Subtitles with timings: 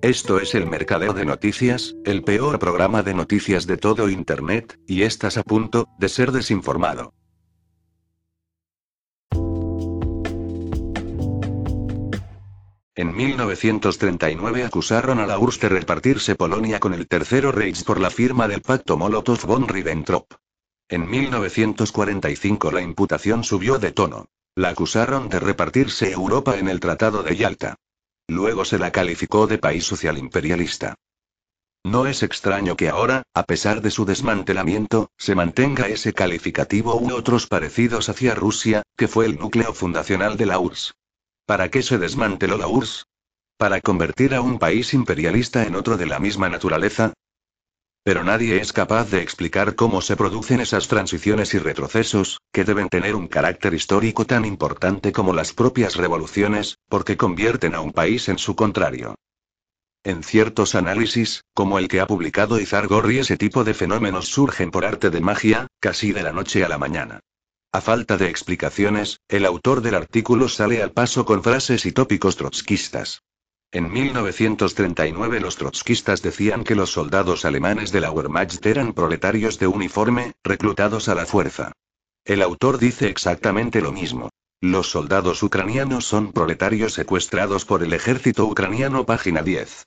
[0.00, 5.02] Esto es el Mercadeo de Noticias, el peor programa de noticias de todo Internet, y
[5.02, 7.14] estás a punto de ser desinformado.
[12.94, 18.10] En 1939 acusaron a la URSS de repartirse Polonia con el Tercero Reich por la
[18.10, 20.32] firma del pacto Molotov-von Ribbentrop.
[20.88, 24.26] En 1945 la imputación subió de tono.
[24.54, 27.76] La acusaron de repartirse Europa en el Tratado de Yalta.
[28.28, 30.94] Luego se la calificó de país social imperialista.
[31.84, 37.14] No es extraño que ahora, a pesar de su desmantelamiento, se mantenga ese calificativo u
[37.14, 40.92] otros parecidos hacia Rusia, que fue el núcleo fundacional de la URSS.
[41.46, 43.06] ¿Para qué se desmanteló la URSS?
[43.56, 47.14] ¿Para convertir a un país imperialista en otro de la misma naturaleza?
[48.08, 52.88] Pero nadie es capaz de explicar cómo se producen esas transiciones y retrocesos, que deben
[52.88, 58.30] tener un carácter histórico tan importante como las propias revoluciones, porque convierten a un país
[58.30, 59.14] en su contrario.
[60.04, 64.70] En ciertos análisis, como el que ha publicado Izar Gorri, ese tipo de fenómenos surgen
[64.70, 67.20] por arte de magia, casi de la noche a la mañana.
[67.72, 72.36] A falta de explicaciones, el autor del artículo sale al paso con frases y tópicos
[72.36, 73.20] trotskistas.
[73.70, 79.66] En 1939 los trotskistas decían que los soldados alemanes de la Wehrmacht eran proletarios de
[79.66, 81.72] uniforme, reclutados a la fuerza.
[82.24, 84.30] El autor dice exactamente lo mismo.
[84.62, 89.84] Los soldados ucranianos son proletarios secuestrados por el ejército ucraniano, página 10.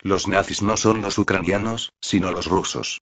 [0.00, 3.00] Los nazis no son los ucranianos, sino los rusos.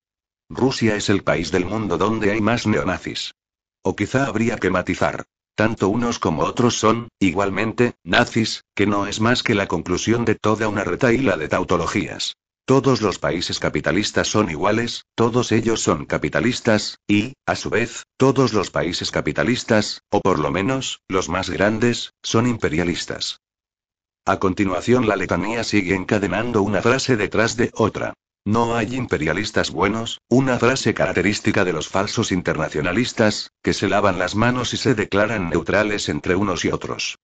[0.48, 3.34] Rusia es el país del mundo donde hay más neonazis.
[3.82, 5.24] O quizá habría que matizar.
[5.54, 10.34] Tanto unos como otros son, igualmente, nazis, que no es más que la conclusión de
[10.34, 12.36] toda una retaíla de tautologías.
[12.64, 18.52] Todos los países capitalistas son iguales, todos ellos son capitalistas, y, a su vez, todos
[18.52, 23.40] los países capitalistas, o por lo menos, los más grandes, son imperialistas.
[24.24, 28.14] A continuación la letanía sigue encadenando una frase detrás de otra.
[28.44, 34.34] No hay imperialistas buenos, una frase característica de los falsos internacionalistas, que se lavan las
[34.34, 37.18] manos y se declaran neutrales entre unos y otros.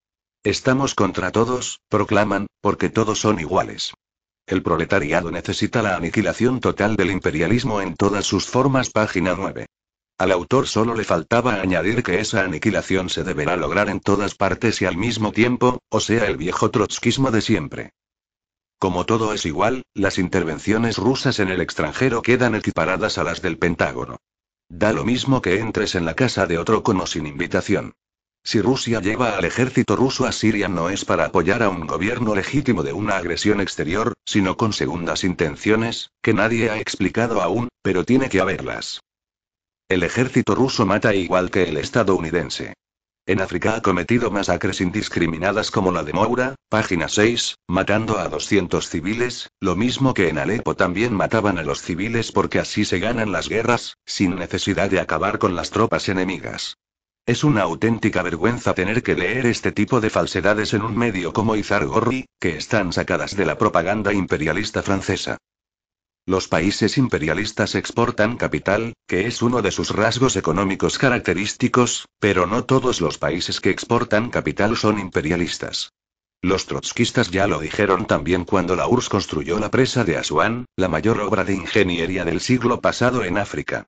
[0.45, 3.95] Estamos contra todos, proclaman, porque todos son iguales.
[4.47, 8.91] El proletariado necesita la aniquilación total del imperialismo en todas sus formas.
[8.91, 9.67] Página 9.
[10.19, 14.81] Al autor solo le faltaba añadir que esa aniquilación se deberá lograr en todas partes
[14.83, 17.91] y al mismo tiempo, o sea el viejo trotskismo de siempre.
[18.79, 23.59] Como todo es igual, las intervenciones rusas en el extranjero quedan equiparadas a las del
[23.59, 24.19] Pentágono.
[24.69, 27.95] Da lo mismo que entres en la casa de otro con o sin invitación.
[28.45, 32.35] Si Rusia lleva al ejército ruso a Siria no es para apoyar a un gobierno
[32.35, 38.05] legítimo de una agresión exterior, sino con segundas intenciones, que nadie ha explicado aún, pero
[38.05, 39.01] tiene que haberlas.
[39.89, 42.75] El ejército ruso mata igual que el estadounidense.
[43.29, 48.89] En África ha cometido masacres indiscriminadas como la de Moura, página 6, matando a 200
[48.89, 53.31] civiles, lo mismo que en Alepo también mataban a los civiles porque así se ganan
[53.31, 56.79] las guerras, sin necesidad de acabar con las tropas enemigas.
[57.27, 61.55] Es una auténtica vergüenza tener que leer este tipo de falsedades en un medio como
[61.55, 65.37] Izar Gorri, que están sacadas de la propaganda imperialista francesa.
[66.29, 72.65] Los países imperialistas exportan capital, que es uno de sus rasgos económicos característicos, pero no
[72.65, 75.95] todos los países que exportan capital son imperialistas.
[76.43, 80.89] Los trotskistas ya lo dijeron también cuando la URSS construyó la presa de Asuán, la
[80.89, 83.87] mayor obra de ingeniería del siglo pasado en África.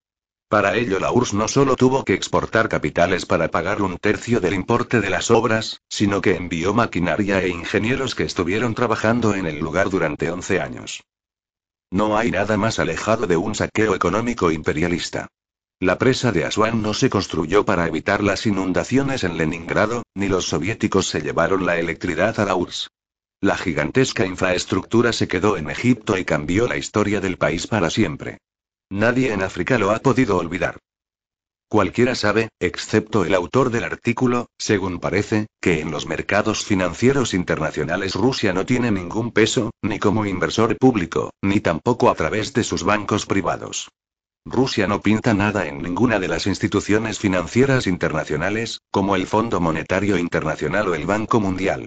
[0.48, 4.54] Para ello la URSS no solo tuvo que exportar capitales para pagar un tercio del
[4.54, 9.58] importe de las obras, sino que envió maquinaria e ingenieros que estuvieron trabajando en el
[9.58, 11.02] lugar durante 11 años.
[11.90, 15.28] No hay nada más alejado de un saqueo económico imperialista.
[15.80, 20.44] La presa de Asuán no se construyó para evitar las inundaciones en Leningrado, ni los
[20.46, 22.90] soviéticos se llevaron la electricidad a la URSS.
[23.40, 28.38] La gigantesca infraestructura se quedó en Egipto y cambió la historia del país para siempre.
[28.90, 30.78] Nadie en África lo ha podido olvidar.
[31.70, 38.16] Cualquiera sabe, excepto el autor del artículo, según parece, que en los mercados financieros internacionales
[38.16, 42.82] Rusia no tiene ningún peso, ni como inversor público, ni tampoco a través de sus
[42.82, 43.88] bancos privados.
[44.44, 50.18] Rusia no pinta nada en ninguna de las instituciones financieras internacionales, como el Fondo Monetario
[50.18, 51.86] Internacional o el Banco Mundial.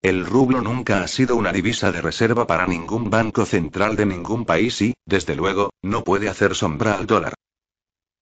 [0.00, 4.44] El rublo nunca ha sido una divisa de reserva para ningún banco central de ningún
[4.44, 7.34] país y, desde luego, no puede hacer sombra al dólar.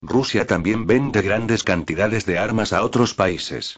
[0.03, 3.77] Rusia también vende grandes cantidades de armas a otros países.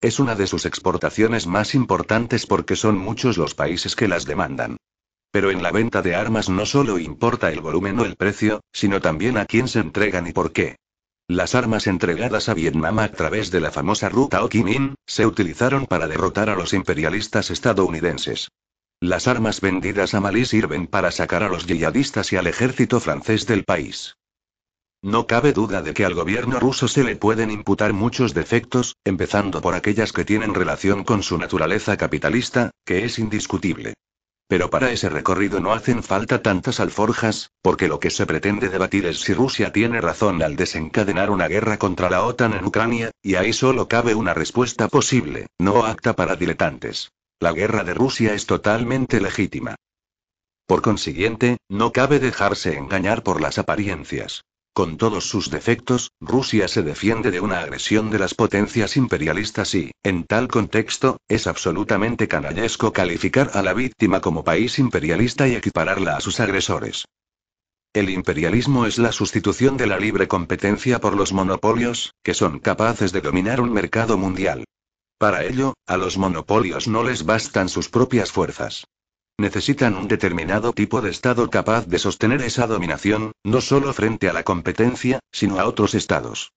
[0.00, 4.76] Es una de sus exportaciones más importantes porque son muchos los países que las demandan.
[5.32, 9.00] Pero en la venta de armas no solo importa el volumen o el precio, sino
[9.00, 10.76] también a quién se entregan y por qué.
[11.26, 15.26] Las armas entregadas a Vietnam a través de la famosa ruta Ho Chi Minh, se
[15.26, 18.48] utilizaron para derrotar a los imperialistas estadounidenses.
[19.00, 23.46] Las armas vendidas a Malí sirven para sacar a los yihadistas y al ejército francés
[23.46, 24.14] del país.
[25.04, 29.60] No cabe duda de que al gobierno ruso se le pueden imputar muchos defectos, empezando
[29.60, 33.92] por aquellas que tienen relación con su naturaleza capitalista, que es indiscutible.
[34.48, 39.04] Pero para ese recorrido no hacen falta tantas alforjas, porque lo que se pretende debatir
[39.04, 43.34] es si Rusia tiene razón al desencadenar una guerra contra la OTAN en Ucrania, y
[43.34, 47.10] ahí solo cabe una respuesta posible, no acta para diletantes.
[47.40, 49.74] La guerra de Rusia es totalmente legítima.
[50.64, 54.40] Por consiguiente, no cabe dejarse engañar por las apariencias.
[54.74, 59.92] Con todos sus defectos, Rusia se defiende de una agresión de las potencias imperialistas y,
[60.02, 66.16] en tal contexto, es absolutamente canallesco calificar a la víctima como país imperialista y equipararla
[66.16, 67.04] a sus agresores.
[67.92, 73.12] El imperialismo es la sustitución de la libre competencia por los monopolios, que son capaces
[73.12, 74.64] de dominar un mercado mundial.
[75.18, 78.84] Para ello, a los monopolios no les bastan sus propias fuerzas.
[79.36, 84.32] Necesitan un determinado tipo de Estado capaz de sostener esa dominación, no solo frente a
[84.32, 86.52] la competencia, sino a otros Estados.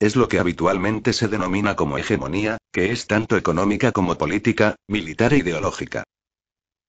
[0.00, 5.34] Es lo que habitualmente se denomina como hegemonía, que es tanto económica como política, militar
[5.34, 6.04] e ideológica.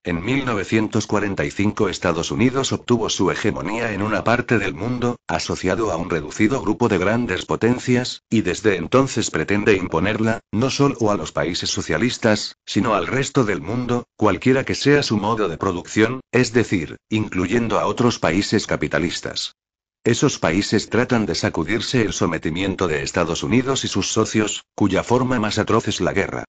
[0.06, 6.10] En 1945 Estados Unidos obtuvo su hegemonía en una parte del mundo, asociado a un
[6.10, 11.70] reducido grupo de grandes potencias, y desde entonces pretende imponerla, no solo a los países
[11.70, 16.98] socialistas, sino al resto del mundo, cualquiera que sea su modo de producción, es decir,
[17.08, 19.56] incluyendo a otros países capitalistas.
[20.04, 25.40] Esos países tratan de sacudirse el sometimiento de Estados Unidos y sus socios, cuya forma
[25.40, 26.44] más atroz es la guerra.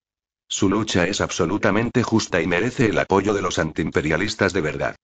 [0.48, 4.96] Su lucha es absolutamente justa y merece el apoyo de los antiimperialistas de verdad.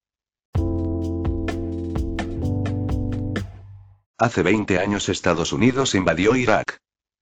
[4.19, 6.77] Hace 20 años Estados Unidos invadió Irak.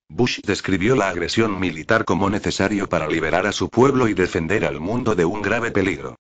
[0.09, 4.81] Bush describió la agresión militar como necesario para liberar a su pueblo y defender al
[4.81, 6.17] mundo de un grave peligro.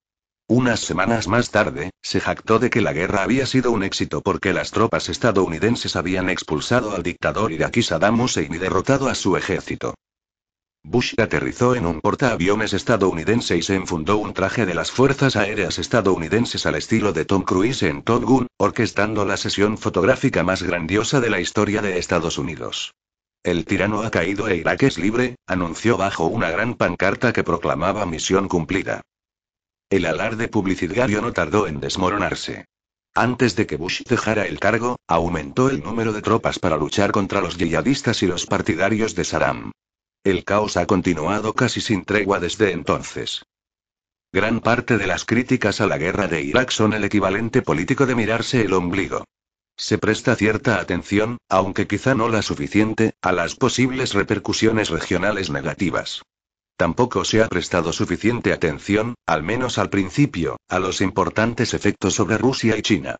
[0.46, 4.52] Unas semanas más tarde, se jactó de que la guerra había sido un éxito porque
[4.52, 9.94] las tropas estadounidenses habían expulsado al dictador iraquí Saddam Hussein y derrotado a su ejército.
[10.84, 15.78] Bush aterrizó en un portaaviones estadounidense y se enfundó un traje de las Fuerzas Aéreas
[15.78, 21.20] estadounidenses al estilo de Tom Cruise en Top Gun, orquestando la sesión fotográfica más grandiosa
[21.20, 22.94] de la historia de Estados Unidos.
[23.42, 28.06] El tirano ha caído e Irak es libre, anunció bajo una gran pancarta que proclamaba
[28.06, 29.02] misión cumplida.
[29.90, 32.64] El alarde publicitario no tardó en desmoronarse.
[33.14, 37.40] Antes de que Bush dejara el cargo, aumentó el número de tropas para luchar contra
[37.40, 39.72] los yihadistas y los partidarios de Saddam.
[40.24, 43.44] El caos ha continuado casi sin tregua desde entonces.
[44.32, 48.14] Gran parte de las críticas a la guerra de Irak son el equivalente político de
[48.14, 49.24] mirarse el ombligo.
[49.76, 56.22] Se presta cierta atención, aunque quizá no la suficiente, a las posibles repercusiones regionales negativas.
[56.76, 62.38] Tampoco se ha prestado suficiente atención, al menos al principio, a los importantes efectos sobre
[62.38, 63.16] Rusia y China.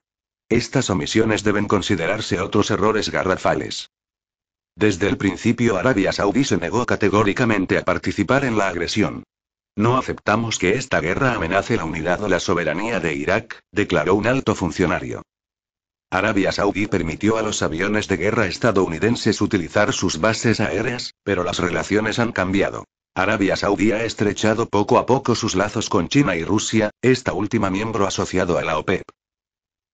[0.48, 3.87] Estas omisiones deben considerarse otros errores garrafales.
[4.78, 9.24] Desde el principio Arabia Saudí se negó categóricamente a participar en la agresión.
[9.74, 14.28] No aceptamos que esta guerra amenace la unidad o la soberanía de Irak, declaró un
[14.28, 15.22] alto funcionario.
[16.10, 21.58] Arabia Saudí permitió a los aviones de guerra estadounidenses utilizar sus bases aéreas, pero las
[21.58, 22.84] relaciones han cambiado.
[23.16, 27.68] Arabia Saudí ha estrechado poco a poco sus lazos con China y Rusia, esta última
[27.68, 29.02] miembro asociado a la OPEP.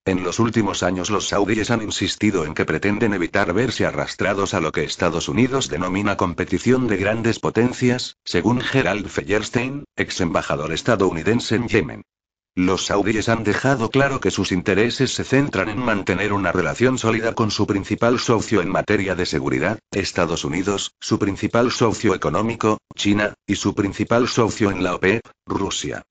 [0.06, 4.60] En los últimos años los saudíes han insistido en que pretenden evitar verse arrastrados a
[4.60, 11.54] lo que Estados Unidos denomina competición de grandes potencias, según Gerald Feyerstein, ex embajador estadounidense
[11.56, 12.02] en Yemen.
[12.54, 17.34] Los saudíes han dejado claro que sus intereses se centran en mantener una relación sólida
[17.34, 23.32] con su principal socio en materia de seguridad, Estados Unidos, su principal socio económico, China,
[23.46, 26.02] y su principal socio en la OPEP, Rusia.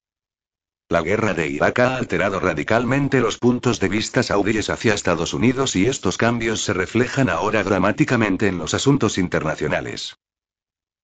[0.90, 5.76] La guerra de Irak ha alterado radicalmente los puntos de vista saudíes hacia Estados Unidos
[5.76, 10.18] y estos cambios se reflejan ahora dramáticamente en los asuntos internacionales.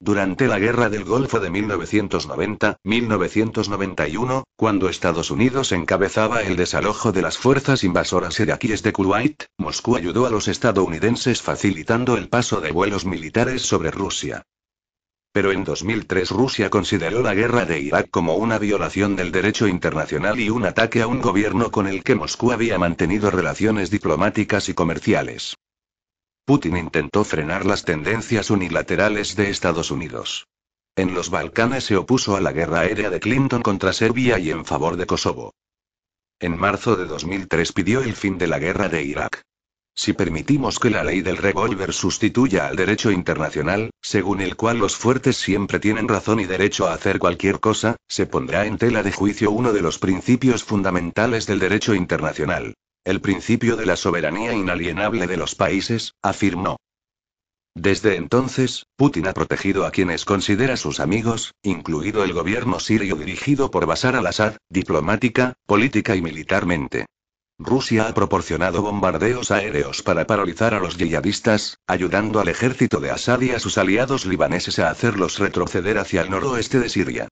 [0.02, 7.38] Durante la Guerra del Golfo de 1990-1991, cuando Estados Unidos encabezaba el desalojo de las
[7.38, 13.06] fuerzas invasoras iraquíes de Kuwait, Moscú ayudó a los estadounidenses facilitando el paso de vuelos
[13.06, 14.46] militares sobre Rusia.
[15.32, 20.40] Pero en 2003 Rusia consideró la guerra de Irak como una violación del derecho internacional
[20.40, 24.74] y un ataque a un gobierno con el que Moscú había mantenido relaciones diplomáticas y
[24.74, 25.56] comerciales.
[26.46, 30.48] Putin intentó frenar las tendencias unilaterales de Estados Unidos.
[30.96, 34.66] En los Balcanes se opuso a la guerra aérea de Clinton contra Serbia y en
[34.66, 35.54] favor de Kosovo.
[36.40, 39.44] En marzo de 2003 pidió el fin de la guerra de Irak.
[40.02, 44.96] Si permitimos que la ley del revólver sustituya al derecho internacional, según el cual los
[44.96, 49.12] fuertes siempre tienen razón y derecho a hacer cualquier cosa, se pondrá en tela de
[49.12, 52.76] juicio uno de los principios fundamentales del derecho internacional.
[53.04, 56.78] El principio de la soberanía inalienable de los países, afirmó.
[57.76, 63.70] Desde entonces, Putin ha protegido a quienes considera sus amigos, incluido el gobierno sirio dirigido
[63.70, 67.06] por Bashar al-Assad, diplomática, política y militarmente.
[67.62, 73.42] Rusia ha proporcionado bombardeos aéreos para paralizar a los yihadistas, ayudando al ejército de Assad
[73.42, 77.28] y a sus aliados libaneses a hacerlos retroceder hacia el noroeste de Siria.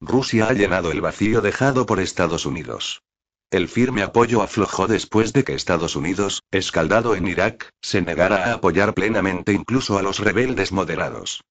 [0.00, 3.02] Rusia ha llenado el vacío dejado por Estados Unidos.
[3.50, 8.54] El firme apoyo aflojó después de que Estados Unidos, escaldado en Irak, se negara a
[8.54, 11.42] apoyar plenamente incluso a los rebeldes moderados.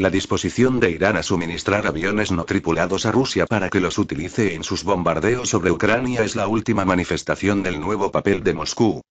[0.00, 4.54] La disposición de Irán a suministrar aviones no tripulados a Rusia para que los utilice
[4.54, 9.02] en sus bombardeos sobre Ucrania es la última manifestación del nuevo papel de Moscú.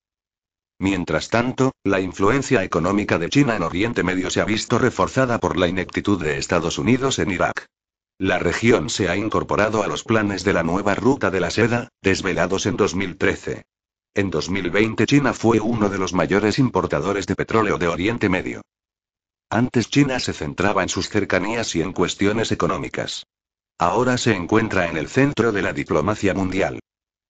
[0.79, 5.57] Mientras tanto, la influencia económica de China en Oriente Medio se ha visto reforzada por
[5.57, 7.67] la ineptitud de Estados Unidos en Irak.
[8.17, 11.89] La región se ha incorporado a los planes de la nueva ruta de la seda,
[12.01, 13.61] desvelados en 2013.
[14.15, 18.63] En 2020 China fue uno de los mayores importadores de petróleo de Oriente Medio.
[19.51, 23.25] Antes China se centraba en sus cercanías y en cuestiones económicas.
[23.79, 26.79] Ahora se encuentra en el centro de la diplomacia mundial.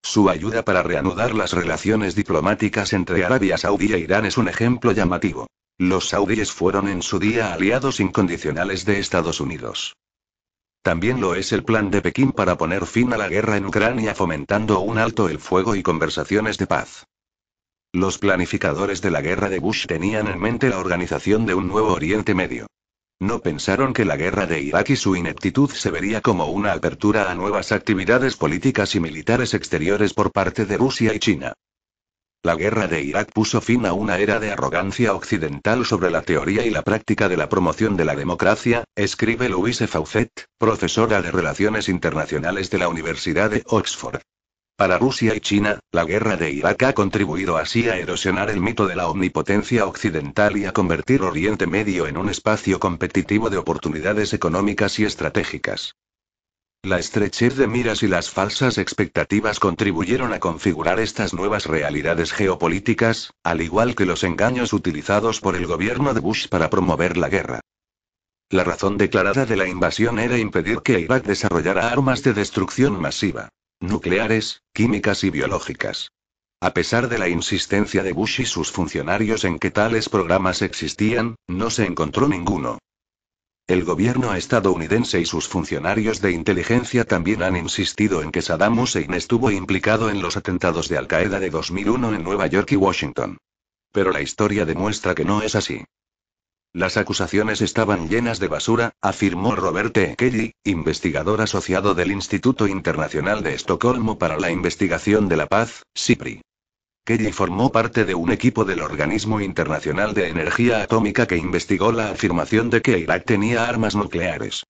[0.03, 4.91] Su ayuda para reanudar las relaciones diplomáticas entre Arabia Saudí e Irán es un ejemplo
[4.91, 5.47] llamativo.
[5.77, 9.95] Los saudíes fueron en su día aliados incondicionales de Estados Unidos.
[10.81, 14.13] También lo es el plan de Pekín para poner fin a la guerra en Ucrania
[14.13, 17.05] fomentando un alto el fuego y conversaciones de paz.
[17.91, 21.91] Los planificadores de la guerra de Bush tenían en mente la organización de un nuevo
[21.91, 22.67] Oriente Medio.
[23.19, 27.31] No pensaron que la guerra de Irak y su ineptitud se vería como una apertura
[27.31, 31.53] a nuevas actividades políticas y militares exteriores por parte de Rusia y China.
[32.43, 36.67] La guerra de Irak puso fin a una era de arrogancia occidental sobre la teoría
[36.67, 41.89] y la práctica de la promoción de la democracia, escribe Louise Faucet, profesora de Relaciones
[41.89, 44.22] Internacionales de la Universidad de Oxford.
[44.79, 48.88] Para Rusia y China, la guerra de Irak ha contribuido así a erosionar el mito
[48.88, 54.33] de la omnipotencia occidental y a convertir Oriente Medio en un espacio competitivo de oportunidades
[54.33, 55.98] económicas y estratégicas.
[56.81, 63.33] La estrechez de miras y las falsas expectativas contribuyeron a configurar estas nuevas realidades geopolíticas,
[63.43, 67.59] al igual que los engaños utilizados por el gobierno de Bush para promover la guerra.
[68.50, 73.50] La razón declarada de la invasión era impedir que Irak desarrollara armas de destrucción masiva
[73.79, 76.12] nucleares, químicas y biológicas.
[76.62, 81.36] A pesar de la insistencia de Bush y sus funcionarios en que tales programas existían,
[81.48, 82.79] no se encontró ninguno.
[83.67, 89.13] El gobierno estadounidense y sus funcionarios de inteligencia también han insistido en que Saddam Hussein
[89.13, 93.38] estuvo implicado en los atentados de Al-Qaeda de 2001 en Nueva York y Washington.
[93.91, 95.86] Pero la historia demuestra que no es así.
[96.73, 100.15] Las acusaciones estaban llenas de basura, afirmó Robert T.
[100.15, 106.41] Kelly, investigador asociado del Instituto Internacional de Estocolmo para la Investigación de la Paz, SIPRI.
[107.05, 112.11] Kelly formó parte de un equipo del Organismo Internacional de Energía Atómica que investigó la
[112.11, 114.63] afirmación de que Irak tenía armas nucleares.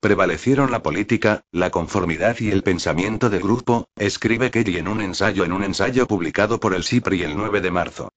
[0.00, 5.46] Prevalecieron la política, la conformidad y el pensamiento de grupo, escribe Kelly en un ensayo
[5.46, 8.10] en un ensayo publicado por el SIPRI el 9 de marzo.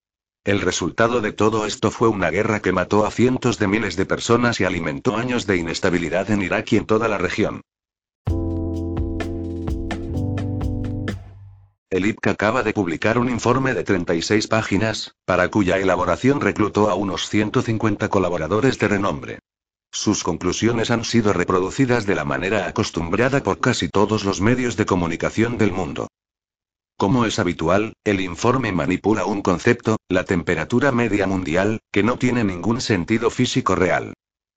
[0.45, 4.05] El resultado de todo esto fue una guerra que mató a cientos de miles de
[4.05, 7.61] personas y alimentó años de inestabilidad en Irak y en toda la región.
[11.91, 16.95] El IPC acaba de publicar un informe de 36 páginas, para cuya elaboración reclutó a
[16.95, 19.39] unos 150 colaboradores de renombre.
[19.91, 24.85] Sus conclusiones han sido reproducidas de la manera acostumbrada por casi todos los medios de
[24.85, 26.07] comunicación del mundo.
[26.99, 32.43] Como es habitual, el informe manipula un concepto, la temperatura media mundial, que no tiene
[32.43, 34.15] ningún sentido físico real.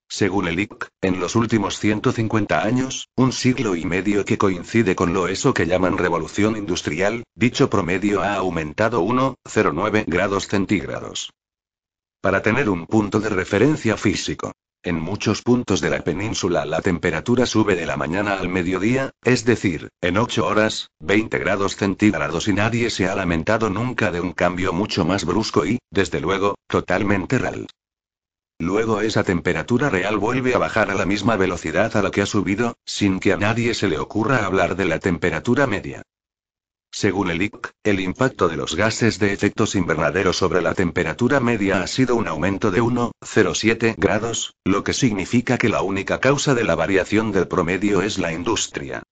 [0.08, 5.14] Según el IC, en los últimos 150 años, un siglo y medio que coincide con
[5.14, 11.30] lo eso que llaman revolución industrial, dicho promedio ha aumentado 1,09 grados centígrados.
[12.20, 14.50] Para tener un punto de referencia físico.
[14.84, 19.44] En muchos puntos de la península la temperatura sube de la mañana al mediodía, es
[19.44, 24.32] decir, en 8 horas, 20 grados centígrados y nadie se ha lamentado nunca de un
[24.32, 27.68] cambio mucho más brusco y, desde luego, totalmente real.
[28.58, 32.26] Luego esa temperatura real vuelve a bajar a la misma velocidad a la que ha
[32.26, 36.02] subido, sin que a nadie se le ocurra hablar de la temperatura media.
[36.94, 41.82] Según el IC, el impacto de los gases de efectos invernadero sobre la temperatura media
[41.82, 46.64] ha sido un aumento de 1,07 grados, lo que significa que la única causa de
[46.64, 49.02] la variación del promedio es la industria.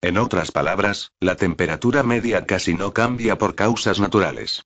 [0.00, 4.62] En otras palabras, la temperatura media casi no cambia por causas naturales.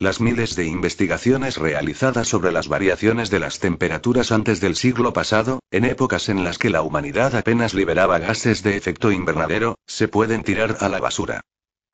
[0.00, 5.60] Las miles de investigaciones realizadas sobre las variaciones de las temperaturas antes del siglo pasado,
[5.70, 10.42] en épocas en las que la humanidad apenas liberaba gases de efecto invernadero, se pueden
[10.42, 11.42] tirar a la basura.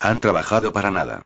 [0.02, 1.22] Han trabajado para nada.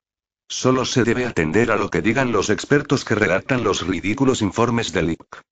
[0.48, 4.92] Solo se debe atender a lo que digan los expertos que redactan los ridículos informes
[4.92, 5.42] del IC.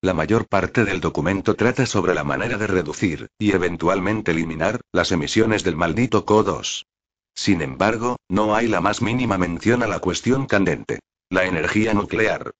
[0.00, 5.12] La mayor parte del documento trata sobre la manera de reducir, y eventualmente eliminar, las
[5.12, 6.86] emisiones del maldito CO2.
[7.34, 11.00] Sin embargo, no hay la más mínima mención a la cuestión candente.
[11.28, 12.52] La energía nuclear.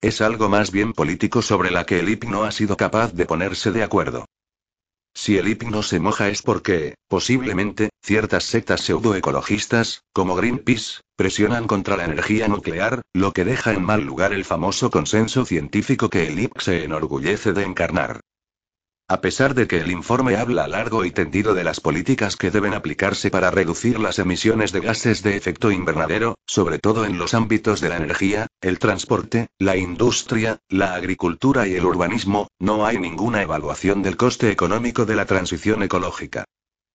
[0.00, 3.26] Es algo más bien político sobre la que el IC no ha sido capaz de
[3.26, 4.26] ponerse de acuerdo.
[5.18, 11.66] Si el IP no se moja es porque, posiblemente, ciertas sectas pseudoecologistas, como Greenpeace, presionan
[11.66, 16.28] contra la energía nuclear, lo que deja en mal lugar el famoso consenso científico que
[16.28, 18.20] el IP se enorgullece de encarnar.
[19.08, 22.74] A pesar de que el informe habla largo y tendido de las políticas que deben
[22.74, 27.80] aplicarse para reducir las emisiones de gases de efecto invernadero, sobre todo en los ámbitos
[27.80, 33.42] de la energía, el transporte, la industria, la agricultura y el urbanismo, no hay ninguna
[33.42, 36.44] evaluación del coste económico de la transición ecológica.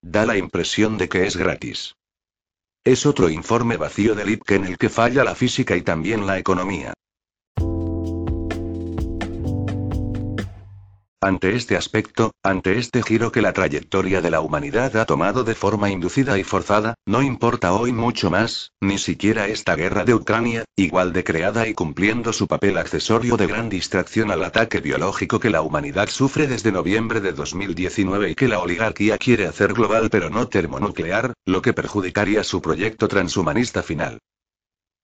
[0.01, 1.95] Da la impresión de que es gratis.
[2.83, 6.39] Es otro informe vacío del IPC en el que falla la física y también la
[6.39, 6.93] economía.
[11.23, 15.53] Ante este aspecto, ante este giro que la trayectoria de la humanidad ha tomado de
[15.53, 20.65] forma inducida y forzada, no importa hoy mucho más, ni siquiera esta guerra de Ucrania,
[20.75, 25.51] igual de creada y cumpliendo su papel accesorio de gran distracción al ataque biológico que
[25.51, 30.31] la humanidad sufre desde noviembre de 2019 y que la oligarquía quiere hacer global pero
[30.31, 34.17] no termonuclear, lo que perjudicaría su proyecto transhumanista final.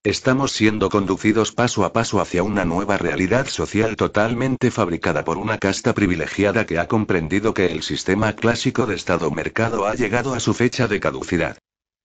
[0.07, 5.57] Estamos siendo conducidos paso a paso hacia una nueva realidad social totalmente fabricada por una
[5.57, 10.53] casta privilegiada que ha comprendido que el sistema clásico de Estado-mercado ha llegado a su
[10.53, 11.57] fecha de caducidad.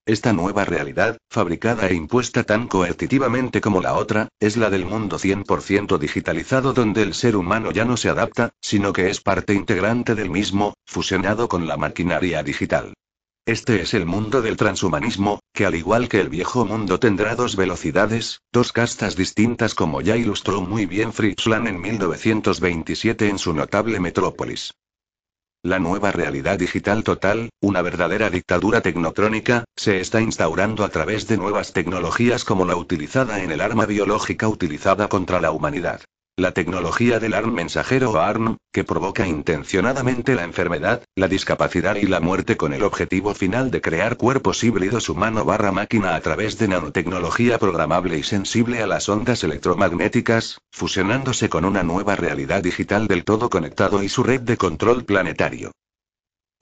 [0.04, 5.20] Esta nueva realidad, fabricada e impuesta tan coercitivamente como la otra, es la del mundo
[5.20, 10.16] 100% digitalizado donde el ser humano ya no se adapta, sino que es parte integrante
[10.16, 12.94] del mismo, fusionado con la maquinaria digital.
[13.46, 17.56] Este es el mundo del transhumanismo, que al igual que el viejo mundo tendrá dos
[17.56, 23.52] velocidades, dos castas distintas como ya ilustró muy bien Fritz Lang en 1927 en su
[23.52, 24.72] notable Metrópolis.
[25.62, 31.36] La nueva realidad digital total, una verdadera dictadura tecnotrónica, se está instaurando a través de
[31.36, 36.00] nuevas tecnologías como la utilizada en el arma biológica utilizada contra la humanidad.
[36.38, 42.06] La tecnología del ARN mensajero o ARN, que provoca intencionadamente la enfermedad, la discapacidad y
[42.06, 46.56] la muerte con el objetivo final de crear cuerpos híbridos humano barra máquina a través
[46.56, 53.08] de nanotecnología programable y sensible a las ondas electromagnéticas, fusionándose con una nueva realidad digital
[53.08, 55.70] del todo conectado y su red de control planetario.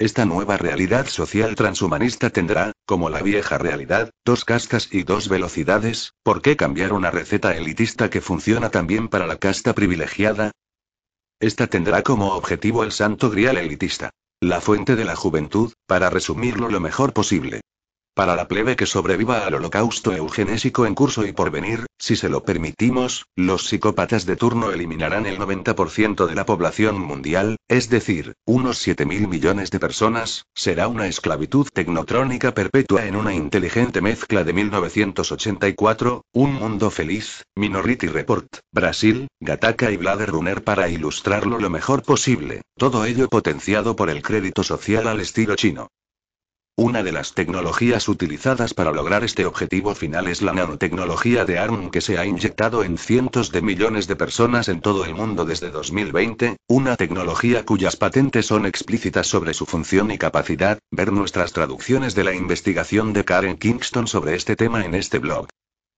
[0.00, 6.14] Esta nueva realidad social transhumanista tendrá, como la vieja realidad, dos cascas y dos velocidades,
[6.22, 10.52] ¿por qué cambiar una receta elitista que funciona también para la casta privilegiada?
[11.38, 14.08] Esta tendrá como objetivo el santo grial elitista.
[14.40, 17.60] La fuente de la juventud, para resumirlo lo mejor posible.
[18.14, 22.29] Para la plebe que sobreviva al holocausto eugenésico en curso y por venir, si se
[22.29, 28.35] lo permitimos, los psicópatas de turno eliminarán el 90% de la población mundial, es decir,
[28.44, 34.53] unos 7.000 millones de personas, será una esclavitud tecnotrónica perpetua en una inteligente mezcla de
[34.55, 42.03] 1984, Un Mundo Feliz, Minority Report, Brasil, Gataka y Blade Runner para ilustrarlo lo mejor
[42.03, 45.88] posible, todo ello potenciado por el crédito social al estilo chino.
[46.81, 51.90] Una de las tecnologías utilizadas para lograr este objetivo final es la nanotecnología de ARM
[51.90, 55.71] que se ha inyectado en cientos de millones de personas en todo el mundo desde
[55.71, 62.14] 2020, una tecnología cuyas patentes son explícitas sobre su función y capacidad, ver nuestras traducciones
[62.14, 65.49] de la investigación de Karen Kingston sobre este tema en este blog.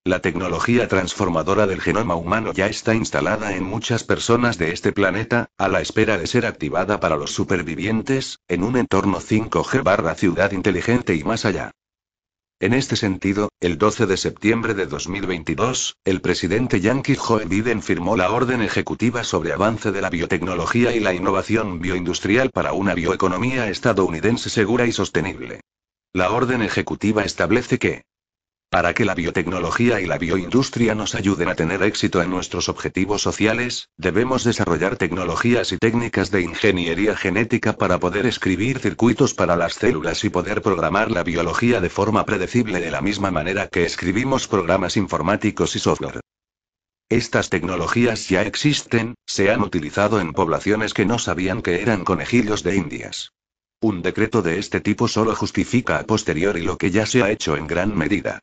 [0.04, 5.50] La tecnología transformadora del genoma humano ya está instalada en muchas personas de este planeta,
[5.58, 10.50] a la espera de ser activada para los supervivientes, en un entorno 5G barra ciudad
[10.50, 11.70] inteligente y más allá.
[12.58, 18.16] En este sentido, el 12 de septiembre de 2022, el presidente yankee Joe Biden firmó
[18.16, 23.68] la orden ejecutiva sobre avance de la biotecnología y la innovación bioindustrial para una bioeconomía
[23.68, 25.60] estadounidense segura y sostenible.
[26.12, 28.02] La orden ejecutiva establece que
[28.72, 33.20] Para que la biotecnología y la bioindustria nos ayuden a tener éxito en nuestros objetivos
[33.20, 39.74] sociales, debemos desarrollar tecnologías y técnicas de ingeniería genética para poder escribir circuitos para las
[39.74, 44.48] células y poder programar la biología de forma predecible de la misma manera que escribimos
[44.48, 46.20] programas informáticos y software.
[47.10, 52.62] Estas tecnologías ya existen, se han utilizado en poblaciones que no sabían que eran conejillos
[52.62, 53.32] de indias.
[53.82, 57.58] Un decreto de este tipo solo justifica a posteriori lo que ya se ha hecho
[57.58, 58.40] en gran medida.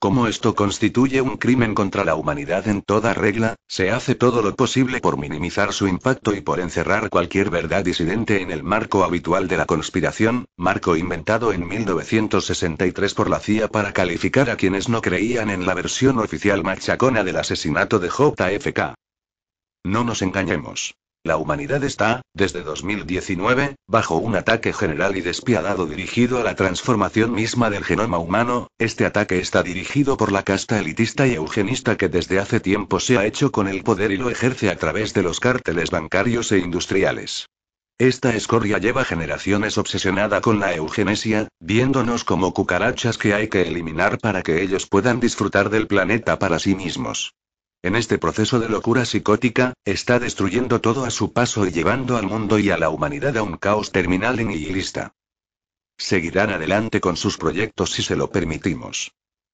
[0.00, 4.54] Como esto constituye un crimen contra la humanidad en toda regla, se hace todo lo
[4.54, 9.48] posible por minimizar su impacto y por encerrar cualquier verdad disidente en el marco habitual
[9.48, 15.02] de la conspiración, marco inventado en 1963 por la CIA para calificar a quienes no
[15.02, 18.94] creían en la versión oficial machacona del asesinato de JFK.
[19.82, 20.94] No nos engañemos.
[21.24, 27.32] La humanidad está, desde 2019, bajo un ataque general y despiadado dirigido a la transformación
[27.32, 32.08] misma del genoma humano, este ataque está dirigido por la casta elitista y eugenista que
[32.08, 35.24] desde hace tiempo se ha hecho con el poder y lo ejerce a través de
[35.24, 37.46] los cárteles bancarios e industriales.
[37.98, 44.18] Esta escoria lleva generaciones obsesionada con la eugenesia, viéndonos como cucarachas que hay que eliminar
[44.18, 47.34] para que ellos puedan disfrutar del planeta para sí mismos.
[47.82, 52.26] En este proceso de locura psicótica, está destruyendo todo a su paso y llevando al
[52.26, 55.14] mundo y a la humanidad a un caos terminal y nihilista.
[55.96, 59.12] Seguirán adelante con sus proyectos si se lo permitimos.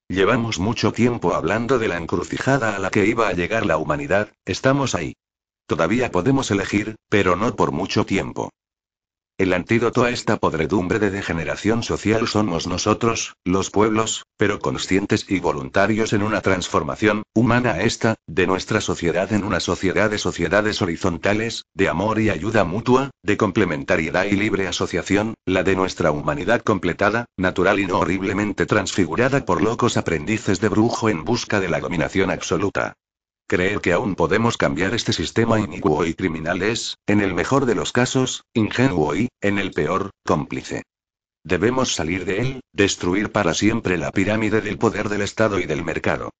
[0.08, 4.32] Llevamos mucho tiempo hablando de la encrucijada a la que iba a llegar la humanidad,
[4.46, 5.16] estamos ahí.
[5.66, 8.50] Todavía podemos elegir, pero no por mucho tiempo.
[9.36, 15.40] El antídoto a esta podredumbre de degeneración social somos nosotros, los pueblos, pero conscientes y
[15.40, 21.64] voluntarios en una transformación, humana esta, de nuestra sociedad en una sociedad de sociedades horizontales,
[21.74, 27.26] de amor y ayuda mutua, de complementariedad y libre asociación, la de nuestra humanidad completada,
[27.36, 32.30] natural y no horriblemente transfigurada por locos aprendices de brujo en busca de la dominación
[32.30, 32.94] absoluta.
[33.46, 37.74] Creer que aún podemos cambiar este sistema inicuo y criminal es, en el mejor de
[37.74, 40.82] los casos, ingenuo y, en el peor, cómplice.
[41.42, 45.84] Debemos salir de él, destruir para siempre la pirámide del poder del Estado y del
[45.84, 46.30] mercado.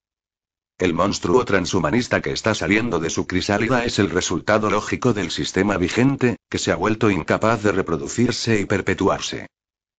[0.78, 5.76] El monstruo transhumanista que está saliendo de su crisálida es el resultado lógico del sistema
[5.76, 9.46] vigente, que se ha vuelto incapaz de reproducirse y perpetuarse.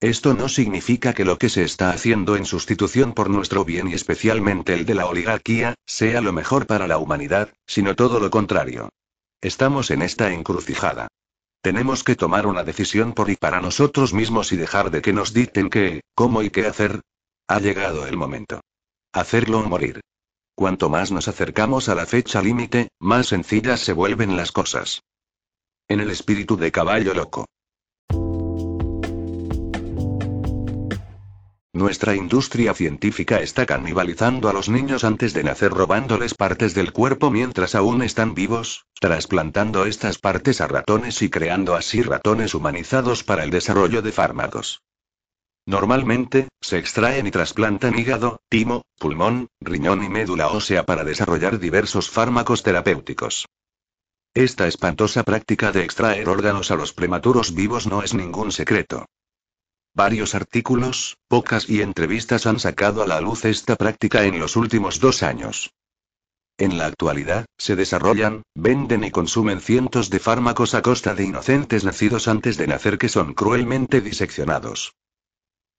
[0.02, 3.94] Esto no significa que lo que se está haciendo en sustitución por nuestro bien y
[3.94, 8.90] especialmente el de la oligarquía, sea lo mejor para la humanidad, sino todo lo contrario.
[9.42, 11.08] Estamos en esta encrucijada.
[11.62, 15.34] Tenemos que tomar una decisión por y para nosotros mismos y dejar de que nos
[15.34, 17.02] dicten qué, cómo y qué hacer.
[17.48, 18.62] Ha llegado el momento.
[19.14, 20.02] Hacerlo o morir.
[20.56, 25.02] Cuanto más nos acercamos a la fecha límite, más sencillas se vuelven las cosas.
[25.88, 27.46] En el espíritu de caballo loco.
[31.76, 37.32] Nuestra industria científica está canibalizando a los niños antes de nacer robándoles partes del cuerpo
[37.32, 43.44] mientras aún están vivos, trasplantando estas partes a ratones y creando así ratones humanizados para
[43.44, 44.84] el desarrollo de fármacos.
[45.66, 52.10] Normalmente, se extraen y trasplantan hígado, timo, pulmón, riñón y médula ósea para desarrollar diversos
[52.10, 53.48] fármacos terapéuticos.
[54.34, 59.08] Esta espantosa práctica de extraer órganos a los prematuros vivos no es ningún secreto.
[59.96, 65.00] Varios artículos, pocas y entrevistas han sacado a la luz esta práctica en los últimos
[65.00, 65.72] dos años.
[66.58, 71.86] En la actualidad, se desarrollan, venden y consumen cientos de fármacos a costa de inocentes
[71.86, 74.96] nacidos antes de nacer que son cruelmente diseccionados.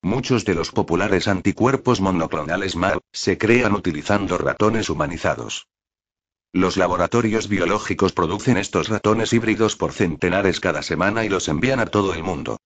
[0.01, 5.69] Muchos de los populares anticuerpos monoclonales MAB se crean utilizando ratones humanizados.
[6.55, 11.87] Los laboratorios biológicos producen estos ratones híbridos por centenares cada semana y los envían a
[11.87, 12.57] todo el mundo.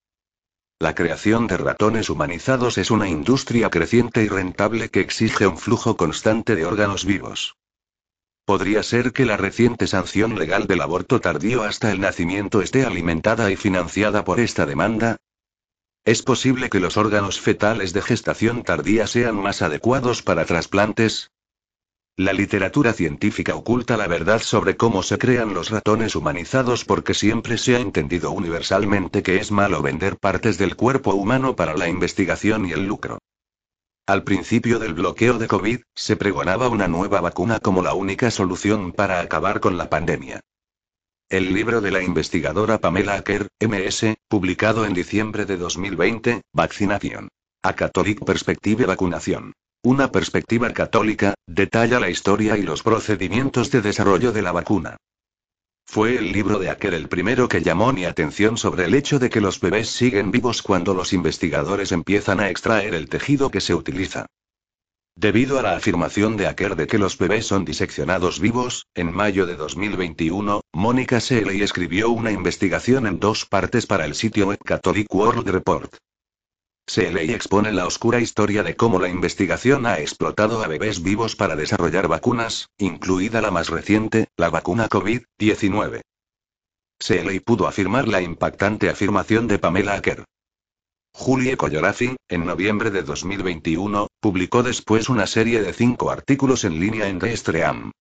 [0.83, 5.99] La creación de ratones humanizados es una industria creciente y rentable que exige un flujo
[5.99, 7.59] constante de órganos vivos.
[8.47, 13.51] ¿Podría ser que la reciente sanción legal del aborto tardío hasta el nacimiento esté alimentada
[13.51, 15.19] y financiada por esta demanda?
[16.07, 21.31] ¿Es posible que los órganos fetales de gestación tardía sean más adecuados para trasplantes?
[22.20, 27.56] La literatura científica oculta la verdad sobre cómo se crean los ratones humanizados porque siempre
[27.56, 32.66] se ha entendido universalmente que es malo vender partes del cuerpo humano para la investigación
[32.66, 33.20] y el lucro.
[34.06, 38.92] Al principio del bloqueo de COVID, se pregonaba una nueva vacuna como la única solución
[38.92, 40.40] para acabar con la pandemia.
[41.30, 47.30] El libro de la investigadora Pamela Acker, MS, publicado en diciembre de 2020, Vaccinación.
[47.62, 49.54] A Catholic Perspective Vacunación.
[49.83, 54.99] Una perspectiva católica, detalla la historia y los procedimientos de desarrollo de la vacuna.
[55.87, 59.31] Fue el libro de aquel el primero que llamó mi atención sobre el hecho de
[59.31, 63.75] que los bebés siguen vivos cuando los investigadores empiezan a extraer el tejido que se
[63.75, 64.27] utiliza.
[65.16, 69.47] Debido a la afirmación de Aker de que los bebés son diseccionados vivos, en mayo
[69.47, 75.07] de 2021, Mónica Seeley escribió una investigación en dos partes para el sitio web Catholic
[75.11, 75.97] World Report.
[76.87, 81.55] Seeley expone la oscura historia de cómo la investigación ha explotado a bebés vivos para
[81.55, 86.01] desarrollar vacunas, incluida la más reciente, la vacuna COVID-19.
[86.99, 90.25] Seeley pudo afirmar la impactante afirmación de Pamela Aker.
[91.12, 97.09] Julie Coyorafi, en noviembre de 2021, publicó después una serie de cinco artículos en línea
[97.09, 97.93] en Restream.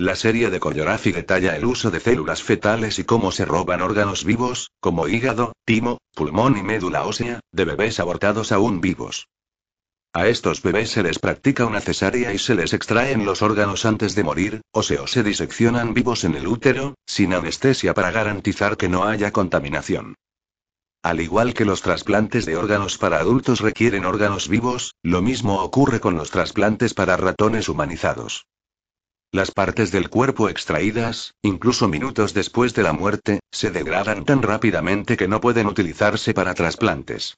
[0.00, 4.22] La serie de Coyorafi detalla el uso de células fetales y cómo se roban órganos
[4.22, 9.26] vivos, como hígado, timo, pulmón y médula ósea, de bebés abortados aún vivos.
[10.12, 14.14] A estos bebés se les practica una cesárea y se les extraen los órganos antes
[14.14, 18.76] de morir, o se o se diseccionan vivos en el útero, sin anestesia para garantizar
[18.76, 20.14] que no haya contaminación.
[21.02, 25.98] Al igual que los trasplantes de órganos para adultos requieren órganos vivos, lo mismo ocurre
[25.98, 28.46] con los trasplantes para ratones humanizados.
[29.30, 35.18] Las partes del cuerpo extraídas, incluso minutos después de la muerte, se degradan tan rápidamente
[35.18, 37.36] que no pueden utilizarse para trasplantes.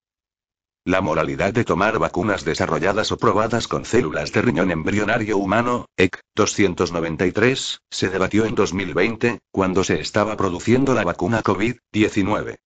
[0.84, 6.20] La moralidad de tomar vacunas desarrolladas o probadas con células de riñón embrionario humano, EC
[6.36, 12.58] 293, se debatió en 2020, cuando se estaba produciendo la vacuna COVID-19.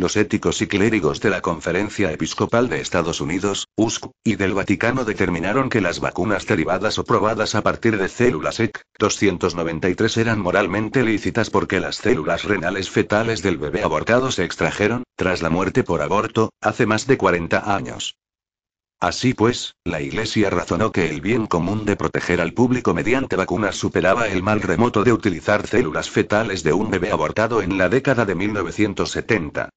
[0.00, 5.04] Los éticos y clérigos de la Conferencia Episcopal de Estados Unidos, USC, y del Vaticano
[5.04, 11.02] determinaron que las vacunas derivadas o probadas a partir de células EC 293 eran moralmente
[11.02, 16.00] lícitas porque las células renales fetales del bebé abortado se extrajeron, tras la muerte por
[16.00, 18.16] aborto, hace más de 40 años.
[19.00, 23.76] Así pues, la Iglesia razonó que el bien común de proteger al público mediante vacunas
[23.76, 28.24] superaba el mal remoto de utilizar células fetales de un bebé abortado en la década
[28.24, 29.68] de 1970.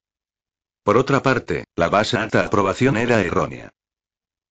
[0.84, 3.70] Por otra parte, la base alta aprobación era errónea.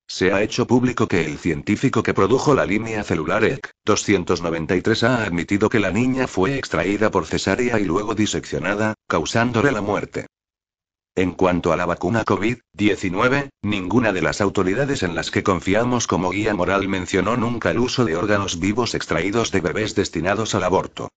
[0.08, 5.24] Se ha hecho público que el científico que produjo la línea celular EC 293 ha
[5.24, 10.26] admitido que la niña fue extraída por cesárea y luego diseccionada, causándole la muerte.
[11.16, 16.32] En cuanto a la vacuna COVID-19, ninguna de las autoridades en las que confiamos como
[16.32, 21.10] guía moral mencionó nunca el uso de órganos vivos extraídos de bebés destinados al aborto.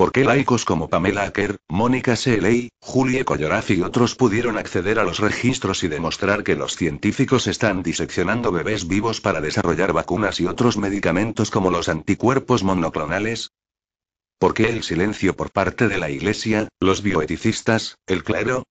[0.00, 5.04] ¿Por qué laicos como Pamela Aker, Mónica Seeley, Julie Koyoraf y otros pudieron acceder a
[5.04, 10.46] los registros y demostrar que los científicos están diseccionando bebés vivos para desarrollar vacunas y
[10.46, 13.50] otros medicamentos como los anticuerpos monoclonales?
[14.38, 18.62] ¿Por qué el silencio por parte de la Iglesia, los bioeticistas, el clero?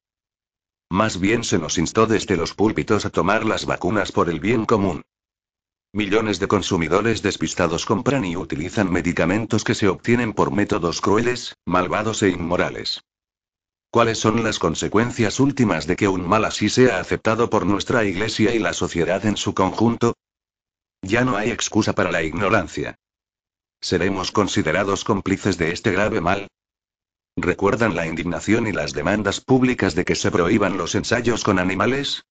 [0.90, 4.66] Más bien se nos instó desde los púlpitos a tomar las vacunas por el bien
[4.66, 5.04] común.
[5.92, 12.22] Millones de consumidores despistados compran y utilizan medicamentos que se obtienen por métodos crueles, malvados
[12.22, 13.02] e inmorales.
[13.90, 18.54] ¿Cuáles son las consecuencias últimas de que un mal así sea aceptado por nuestra Iglesia
[18.54, 20.14] y la sociedad en su conjunto?
[21.02, 22.94] Ya no hay excusa para la ignorancia.
[23.82, 26.50] ¿Seremos considerados cómplices de este grave mal?
[27.36, 32.26] ¿Recuerdan la indignación y las demandas públicas de que se prohíban los ensayos con animales?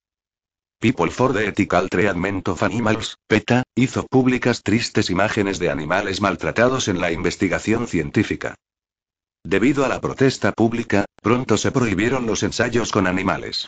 [0.80, 6.86] People for the Ethical Treatment of Animals, PETA, hizo públicas tristes imágenes de animales maltratados
[6.86, 8.54] en la investigación científica.
[9.44, 13.66] Debido a la protesta pública, pronto se prohibieron los ensayos con animales.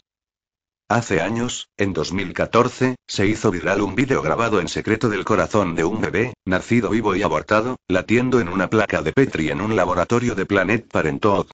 [0.89, 5.83] Hace años, en 2014, se hizo viral un vídeo grabado en secreto del corazón de
[5.83, 10.37] un bebé, nacido vivo y abortado, latiendo en una placa de Petri en un laboratorio
[10.37, 11.49] de Planet Parenthood.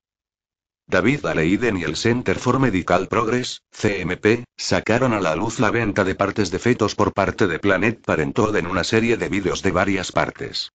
[0.89, 6.05] David Aleiden y el Center for Medical Progress, CMP, sacaron a la luz la venta
[6.05, 9.73] de partes de fetos por parte de Planet Parenthood en una serie de vídeos de
[9.73, 10.71] varias partes.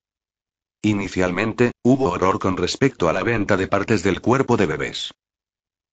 [0.82, 5.12] Inicialmente, hubo horror con respecto a la venta de partes del cuerpo de bebés.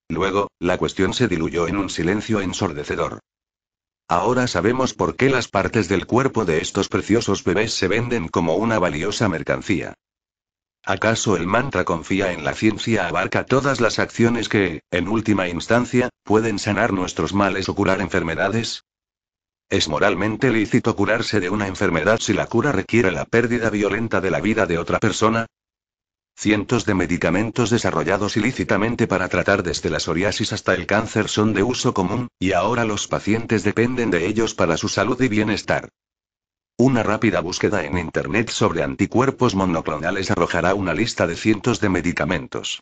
[0.09, 3.19] Luego, la cuestión se diluyó en un silencio ensordecedor.
[4.09, 8.55] Ahora sabemos por qué las partes del cuerpo de estos preciosos bebés se venden como
[8.55, 9.93] una valiosa mercancía.
[10.89, 16.09] ¿Acaso el mantra confía en la ciencia abarca todas las acciones que, en última instancia,
[16.23, 18.85] pueden sanar nuestros males o curar enfermedades?
[19.69, 24.31] ¿Es moralmente lícito curarse de una enfermedad si la cura requiere la pérdida violenta de
[24.31, 25.45] la vida de otra persona?
[26.35, 31.61] Cientos de medicamentos desarrollados ilícitamente para tratar desde la psoriasis hasta el cáncer son de
[31.61, 35.89] uso común, y ahora los pacientes dependen de ellos para su salud y bienestar.
[36.81, 42.81] Una rápida búsqueda en Internet sobre anticuerpos monoclonales arrojará una lista de cientos de medicamentos.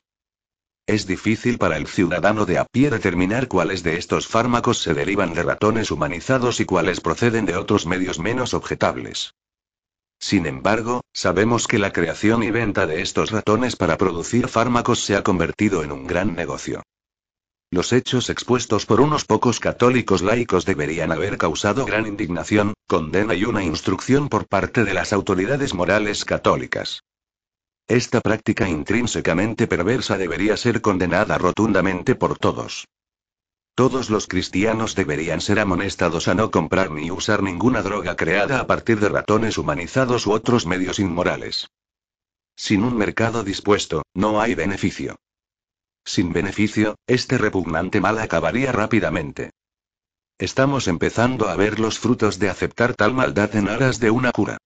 [0.86, 5.34] Es difícil para el ciudadano de a pie determinar cuáles de estos fármacos se derivan
[5.34, 9.34] de ratones humanizados y cuáles proceden de otros medios menos objetables.
[10.20, 15.16] Sin embargo, sabemos que la creación y venta de estos ratones para producir fármacos se
[15.16, 16.84] ha convertido en un gran negocio.
[17.70, 23.44] Los hechos expuestos por unos pocos católicos laicos deberían haber causado gran indignación, condena y
[23.44, 27.04] una instrucción por parte de las autoridades morales católicas.
[27.86, 32.86] Esta práctica intrínsecamente perversa debería ser condenada rotundamente por todos.
[33.76, 38.68] Todos los cristianos deberían ser amonestados a no comprar ni usar ninguna droga creada a
[38.68, 41.68] partir de ratones humanizados u otros medios inmorales.
[42.56, 45.18] Sin un mercado dispuesto, no hay beneficio.
[46.08, 49.52] Sin beneficio, este repugnante mal acabaría rápidamente.
[50.40, 54.58] Estamos empezando a ver los frutos de aceptar tal maldad en aras de una cura.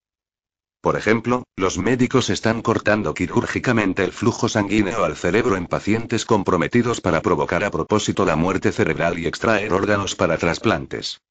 [0.82, 7.02] Por ejemplo, los médicos están cortando quirúrgicamente el flujo sanguíneo al cerebro en pacientes comprometidos
[7.02, 11.22] para provocar a propósito la muerte cerebral y extraer órganos para trasplantes.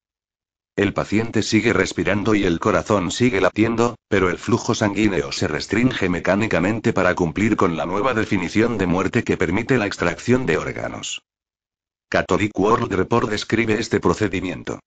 [0.75, 6.07] El paciente sigue respirando y el corazón sigue latiendo, pero el flujo sanguíneo se restringe
[6.07, 11.23] mecánicamente para cumplir con la nueva definición de muerte que permite la extracción de órganos.
[12.09, 14.79] Catholic World Report describe este procedimiento.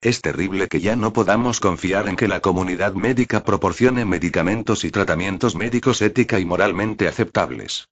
[0.00, 4.90] Es terrible que ya no podamos confiar en que la comunidad médica proporcione medicamentos y
[4.90, 7.88] tratamientos médicos ética y moralmente aceptables.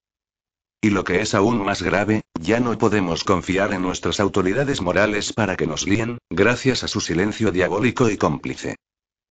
[0.85, 5.33] Y lo que es aún más grave, ya no podemos confiar en nuestras autoridades morales
[5.33, 8.75] para que nos líen, gracias a su silencio diabólico y cómplice.